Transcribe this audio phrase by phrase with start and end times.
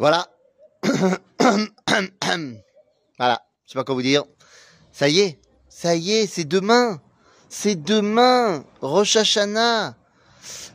[0.00, 0.26] Voilà.
[3.18, 3.42] voilà.
[3.66, 4.24] Je sais pas quoi vous dire.
[4.92, 5.38] Ça y est.
[5.68, 7.02] Ça y est, c'est demain.
[7.50, 8.64] C'est demain.
[8.80, 9.94] Rosh Hashanah.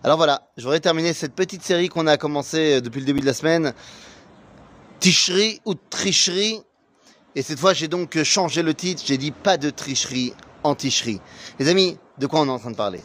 [0.04, 3.26] Alors voilà, je voudrais terminer cette petite série qu'on a commencé depuis le début de
[3.26, 3.74] la semaine.
[5.00, 6.62] Ticherie ou tricherie.
[7.34, 9.02] Et cette fois, j'ai donc changé le titre.
[9.04, 11.20] J'ai dit pas de tricherie en ticherie.
[11.58, 13.02] Les amis, de quoi on est en train de parler?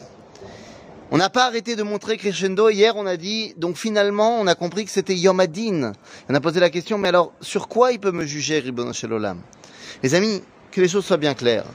[1.11, 2.69] On n'a pas arrêté de montrer crescendo.
[2.69, 5.91] Hier, on a dit, donc finalement, on a compris que c'était Yom Adin.
[6.29, 9.41] On a posé la question, mais alors, sur quoi il peut me juger, Ribon Olam
[10.03, 11.65] Les amis, que les choses soient bien claires.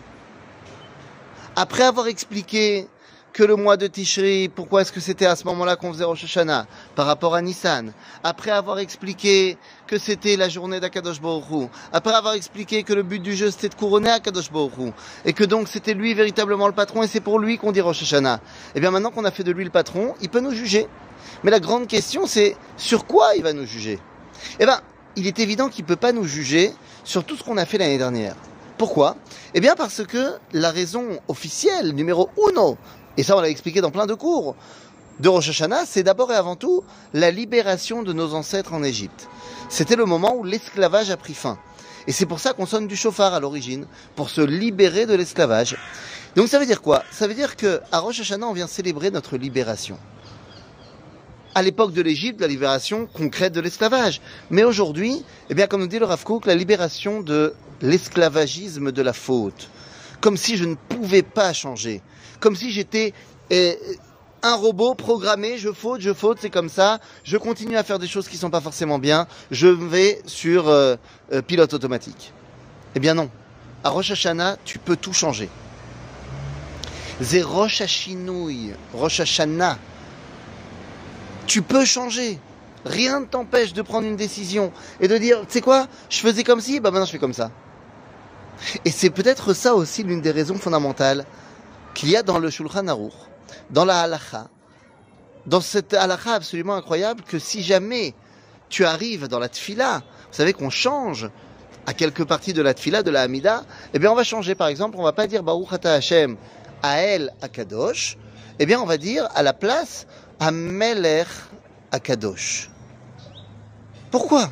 [1.55, 2.89] Après avoir expliqué
[3.37, 6.25] que le mois de Tishri, pourquoi est-ce que c'était à ce moment-là qu'on faisait Rosh
[6.25, 7.93] Hashanah par rapport à Nissan
[8.25, 13.19] Après avoir expliqué que c'était la journée d'Akadosh Baruch après avoir expliqué que le but
[13.19, 14.95] du jeu c'était de couronner Akadosh Baruch
[15.27, 18.01] et que donc c'était lui véritablement le patron et c'est pour lui qu'on dit Rosh
[18.05, 18.37] Hashanah.
[18.37, 20.89] Et eh bien maintenant qu'on a fait de lui le patron, il peut nous juger.
[21.45, 23.99] Mais la grande question c'est sur quoi il va nous juger?
[24.61, 24.81] Eh bien,
[25.15, 26.73] il est évident qu'il peut pas nous juger
[27.05, 28.35] sur tout ce qu'on a fait l'année dernière.
[28.79, 29.17] Pourquoi?
[29.53, 32.79] Eh bien parce que la raison officielle numéro uno
[33.17, 34.57] et ça on l'a expliqué dans plein de cours,
[35.21, 39.29] de Rosh Hashanah, c'est d'abord et avant tout la libération de nos ancêtres en Égypte.
[39.69, 41.59] C'était le moment où l'esclavage a pris fin.
[42.07, 45.77] Et c'est pour ça qu'on sonne du chauffard à l'origine, pour se libérer de l'esclavage.
[46.37, 47.03] Donc ça veut dire quoi?
[47.11, 49.99] Ça veut dire que à Rosh Hashanah, on vient célébrer notre libération.
[51.55, 54.21] À l'époque de l'Égypte, la libération concrète de l'esclavage.
[54.51, 59.03] Mais aujourd'hui, eh bien, comme nous dit le Rav Kook, la libération de l'esclavagisme de
[59.03, 59.71] la faute.
[60.21, 62.03] Comme si je ne pouvais pas changer
[62.41, 63.13] comme si j'étais
[63.53, 63.75] euh,
[64.43, 68.07] un robot programmé, je faute, je faute, c'est comme ça, je continue à faire des
[68.07, 70.97] choses qui sont pas forcément bien, je vais sur euh,
[71.33, 72.33] euh, pilote automatique.
[72.95, 73.31] Eh bien non.
[73.85, 75.49] À Rosh Hashanah, tu peux tout changer.
[77.21, 79.79] C'est Rosh Hashinouille, Rosh Hashanah.
[81.47, 82.39] Tu peux changer.
[82.85, 86.45] Rien ne t'empêche de prendre une décision et de dire, tu sais quoi, je faisais
[86.45, 87.51] comme ci, bah maintenant je fais comme ça.
[88.85, 91.25] Et c'est peut-être ça aussi l'une des raisons fondamentales
[91.95, 93.13] qu'il y a dans le Shulchan Aruch,
[93.71, 94.49] dans la halacha,
[95.47, 98.15] dans cette halacha absolument incroyable que si jamais
[98.69, 101.31] tu arrives dans la tfila, vous savez qu'on change
[101.87, 104.55] à quelques parties de la tfila, de la Hamida, eh bien on va changer.
[104.55, 106.37] Par exemple, on va pas dire Baruch Ata Hashem
[106.83, 108.19] Ael Akadosh,
[108.59, 110.07] eh bien on va dire à la place
[110.41, 111.29] Amelech
[111.93, 112.71] Akadosh.
[114.11, 114.51] Pourquoi?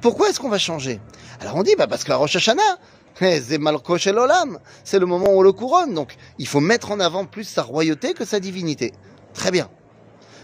[0.00, 1.00] Pourquoi est-ce qu'on va changer?
[1.40, 2.78] Alors on dit bah parce qu'à Rosh Hashanah,
[3.14, 5.94] c'est le moment où on le couronne.
[5.94, 8.92] Donc, il faut mettre en avant plus sa royauté que sa divinité.
[9.34, 9.68] Très bien.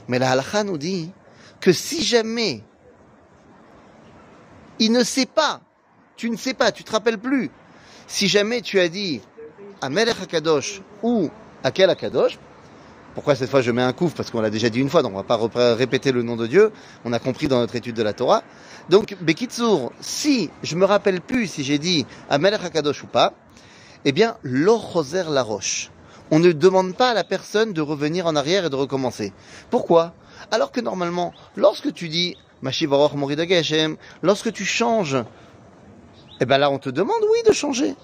[0.08, 1.10] Mais la halakha nous dit
[1.60, 2.62] que si jamais
[4.78, 5.60] il ne sait pas,
[6.16, 7.50] tu ne sais pas, tu te rappelles plus,
[8.06, 9.20] si jamais tu as dit
[9.80, 11.30] à Melech Akadosh ou
[11.62, 12.38] à quel Akadosh,
[13.18, 15.12] pourquoi cette fois je mets un couf Parce qu'on l'a déjà dit une fois, donc
[15.12, 16.70] on va pas répéter le nom de Dieu.
[17.04, 18.44] On a compris dans notre étude de la Torah.
[18.90, 23.32] Donc, Bekitsour, si je me rappelle plus si j'ai dit Amelech HaKadosh ou pas,
[24.04, 25.90] eh bien, l'Ochoser la roche.
[26.30, 29.32] On ne demande pas à la personne de revenir en arrière et de recommencer.
[29.68, 30.14] Pourquoi?
[30.52, 35.16] Alors que normalement, lorsque tu dis Mashivarach Moridageshem, lorsque tu changes,
[36.38, 37.96] eh bien là, on te demande, oui, de changer.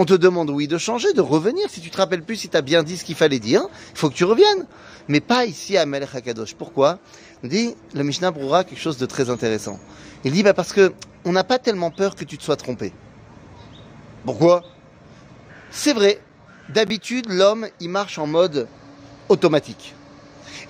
[0.00, 1.68] On te demande, oui, de changer, de revenir.
[1.68, 3.98] Si tu te rappelles plus, si tu as bien dit ce qu'il fallait dire, il
[3.98, 4.64] faut que tu reviennes.
[5.08, 6.54] Mais pas ici à Melech HaKadosh.
[6.54, 7.00] Pourquoi?
[7.42, 9.80] Il dit, le Mishnah Broura quelque chose de très intéressant.
[10.22, 10.92] Il dit, bah parce que
[11.24, 12.92] on n'a pas tellement peur que tu te sois trompé.
[14.24, 14.62] Pourquoi?
[15.72, 16.20] C'est vrai.
[16.68, 18.68] D'habitude, l'homme, il marche en mode
[19.28, 19.96] automatique.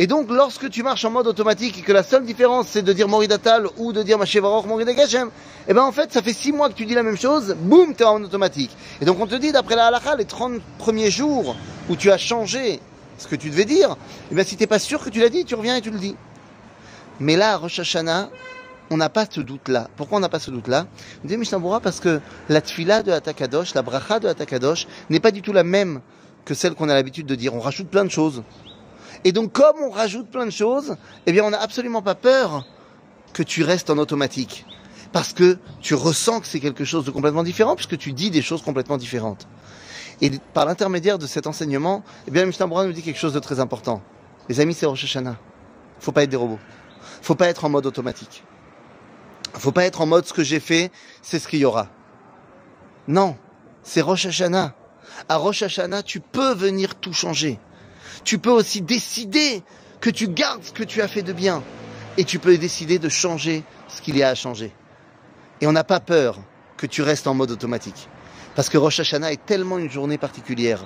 [0.01, 2.93] Et donc, lorsque tu marches en mode automatique et que la seule différence c'est de
[2.93, 5.31] dire Moridatal ou de dire Mashevaror Moridagashem,
[5.67, 7.95] eh ben en fait, ça fait six mois que tu dis la même chose, boum,
[7.95, 8.71] tu es en automatique.
[9.01, 11.57] Et donc, on te dit, d'après la halakha, les 30 premiers jours
[11.89, 12.81] où tu as changé
[13.19, 13.97] ce que tu devais dire,
[14.31, 15.99] eh ben si t'es pas sûr que tu l'as dit, tu reviens et tu le
[15.99, 16.15] dis.
[17.19, 18.31] Mais là, à Rosh Hashanah,
[18.91, 19.89] on n'a pas ce doute-là.
[19.97, 20.87] Pourquoi on n'a pas ce doute-là?
[21.25, 21.37] On dit
[21.83, 25.65] parce que la tfila de Atakadosh, la bracha de Atakadosh, n'est pas du tout la
[25.65, 26.01] même
[26.45, 27.55] que celle qu'on a l'habitude de dire.
[27.55, 28.43] On rajoute plein de choses.
[29.25, 30.97] Et donc, comme on rajoute plein de choses,
[31.27, 32.67] eh bien, on n'a absolument pas peur
[33.33, 34.65] que tu restes en automatique.
[35.13, 38.43] Parce que tu ressens que c'est quelque chose de complètement différent, puisque tu dis des
[38.43, 39.49] choses complètement différentes.
[40.21, 44.03] Et par l'intermédiaire de cet enseignement, eh bien, nous dit quelque chose de très important.
[44.49, 45.37] Les amis, c'est Rosh Hashanah.
[46.01, 46.59] Faut pas être des robots.
[47.23, 48.45] Faut pas être en mode automatique.
[49.55, 50.91] Faut pas être en mode ce que j'ai fait,
[51.23, 51.89] c'est ce qu'il y aura.
[53.07, 53.37] Non.
[53.83, 54.75] C'est Rosh Hashanah.
[55.29, 57.59] À Rosh Hashanah, tu peux venir tout changer
[58.25, 59.63] tu peux aussi décider
[60.01, 61.63] que tu gardes ce que tu as fait de bien.
[62.17, 64.73] Et tu peux décider de changer ce qu'il y a à changer.
[65.61, 66.39] Et on n'a pas peur
[66.77, 68.09] que tu restes en mode automatique.
[68.55, 70.85] Parce que Rosh Hashanah est tellement une journée particulière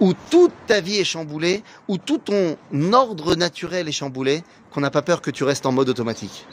[0.00, 2.56] où toute ta vie est chamboulée, où tout ton
[2.92, 6.46] ordre naturel est chamboulé, qu'on n'a pas peur que tu restes en mode automatique.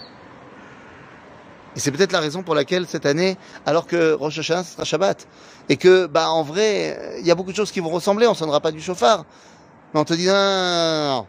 [1.76, 3.36] Et c'est peut-être la raison pour laquelle cette année,
[3.66, 5.28] alors que Rosh Hashanah sera Shabbat,
[5.70, 8.34] et que, bah, en vrai, il y a beaucoup de choses qui vont ressembler, on
[8.34, 9.26] sonnera pas du chauffard.
[9.94, 11.28] Mais on te dit, non, non, non, non.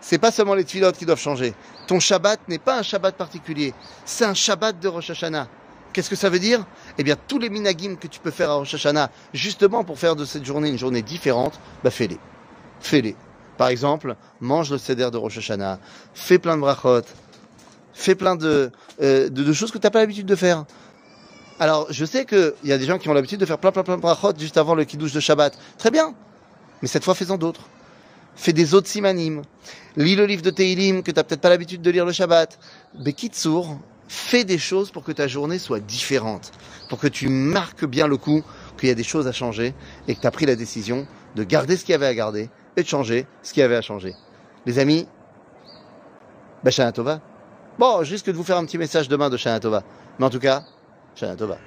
[0.00, 1.54] C'est pas seulement les tfilotes qui doivent changer.
[1.86, 3.72] Ton Shabbat n'est pas un Shabbat particulier.
[4.04, 5.48] C'est un Shabbat de Rosh Hashanah.
[5.92, 6.64] Qu'est-ce que ça veut dire?
[6.98, 10.16] Eh bien, tous les minagim que tu peux faire à Rosh Hashanah, justement pour faire
[10.16, 12.18] de cette journée une journée différente, bah fais-les.
[12.80, 13.14] Fais-les.
[13.58, 15.78] Par exemple, mange le seder de Rosh Hashanah,
[16.14, 17.02] fais plein de brachot,
[17.92, 20.64] fais plein de, euh, de, de choses que tu n'as pas l'habitude de faire.
[21.60, 23.84] Alors, je sais qu'il y a des gens qui ont l'habitude de faire plein, plein,
[23.84, 25.56] plein de brachot juste avant le kiddush de Shabbat.
[25.78, 26.14] Très bien.
[26.82, 27.62] Mais cette fois, fais-en d'autres.
[28.34, 29.42] Fais des autres simanim.
[29.96, 32.58] Lis le livre de Teilim que tu n'as peut-être pas l'habitude de lire le Shabbat.
[32.94, 36.52] Bekitsour, fais des choses pour que ta journée soit différente.
[36.88, 38.42] Pour que tu marques bien le coup
[38.78, 39.74] qu'il y a des choses à changer
[40.08, 41.06] et que tu as pris la décision
[41.36, 43.76] de garder ce qu'il y avait à garder et de changer ce qu'il y avait
[43.76, 44.14] à changer.
[44.66, 45.06] Les amis,
[46.70, 47.20] Shana Tova.
[47.78, 49.82] Bon, je risque de vous faire un petit message demain de Shana Tova.
[50.18, 50.64] Mais en tout cas,
[51.14, 51.58] Shana Tova.